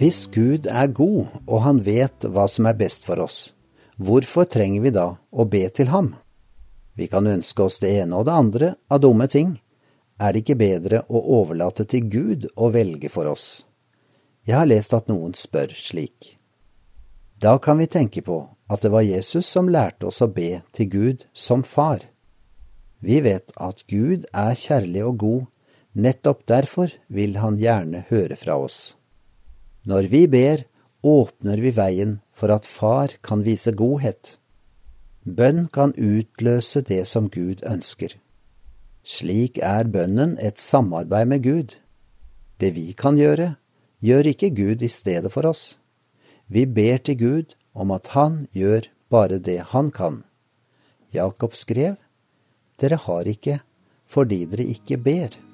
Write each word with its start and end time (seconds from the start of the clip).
Hvis 0.00 0.30
Gud 0.32 0.64
er 0.64 0.86
god, 0.96 1.26
og 1.44 1.58
han 1.60 1.82
vet 1.84 2.24
hva 2.24 2.46
som 2.48 2.64
er 2.64 2.76
best 2.78 3.02
for 3.04 3.20
oss, 3.20 3.50
hvorfor 4.00 4.46
trenger 4.48 4.80
vi 4.80 4.92
da 4.96 5.02
å 5.28 5.44
be 5.44 5.66
til 5.76 5.90
ham? 5.92 6.14
Vi 6.96 7.04
kan 7.12 7.26
ønske 7.28 7.66
oss 7.66 7.82
det 7.82 7.90
ene 8.00 8.16
og 8.16 8.24
det 8.24 8.32
andre 8.32 8.70
av 8.88 9.02
dumme 9.04 9.26
ting. 9.28 9.58
Er 10.16 10.32
det 10.32 10.40
ikke 10.40 10.56
bedre 10.62 11.02
å 11.04 11.20
overlate 11.36 11.84
til 11.84 12.06
Gud 12.08 12.46
å 12.56 12.70
velge 12.72 13.10
for 13.12 13.28
oss? 13.28 13.66
Jeg 14.48 14.56
har 14.56 14.70
lest 14.70 14.96
at 14.96 15.10
noen 15.12 15.34
spør 15.36 15.74
slik. 15.76 16.38
Da 17.36 17.58
kan 17.60 17.76
vi 17.76 17.88
tenke 17.92 18.22
på 18.24 18.38
at 18.72 18.80
det 18.80 18.92
var 18.94 19.04
Jesus 19.04 19.50
som 19.52 19.68
lærte 19.68 20.08
oss 20.08 20.22
å 20.24 20.30
be 20.32 20.62
til 20.72 20.88
Gud 20.94 21.26
som 21.36 21.60
far. 21.60 22.06
Vi 23.04 23.20
vet 23.20 23.52
at 23.60 23.84
Gud 23.84 24.24
er 24.32 24.56
kjærlig 24.56 25.04
og 25.10 25.20
god, 25.26 25.44
nettopp 25.92 26.46
derfor 26.48 26.96
vil 27.12 27.36
han 27.44 27.60
gjerne 27.60 28.06
høre 28.08 28.40
fra 28.40 28.56
oss. 28.64 28.80
Når 29.84 30.08
vi 30.12 30.26
ber, 30.28 30.64
åpner 31.02 31.60
vi 31.60 31.72
veien 31.72 32.18
for 32.36 32.52
at 32.52 32.66
Far 32.68 33.16
kan 33.24 33.44
vise 33.46 33.72
godhet. 33.72 34.36
Bønn 35.24 35.68
kan 35.72 35.94
utløse 35.96 36.82
det 36.84 37.06
som 37.08 37.28
Gud 37.32 37.64
ønsker. 37.64 38.16
Slik 39.04 39.58
er 39.64 39.88
bønnen 39.88 40.36
et 40.40 40.58
samarbeid 40.60 41.28
med 41.28 41.44
Gud. 41.44 41.76
Det 42.60 42.74
vi 42.76 42.92
kan 42.92 43.16
gjøre, 43.16 43.54
gjør 44.04 44.32
ikke 44.32 44.52
Gud 44.56 44.82
i 44.84 44.88
stedet 44.92 45.32
for 45.32 45.48
oss. 45.48 45.78
Vi 46.48 46.66
ber 46.66 46.98
til 46.98 47.16
Gud 47.16 47.56
om 47.72 47.90
at 47.90 48.12
Han 48.12 48.46
gjør 48.52 48.88
bare 49.10 49.38
det 49.38 49.60
Han 49.72 49.90
kan. 49.90 50.24
Jakob 51.12 51.54
skrev, 51.54 51.96
Dere 52.80 52.96
har 52.96 53.28
ikke 53.28 53.60
fordi 54.10 54.44
dere 54.50 54.66
ikke 54.66 54.96
ber. 54.98 55.49